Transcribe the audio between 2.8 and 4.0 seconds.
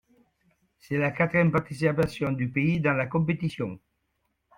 la compétition.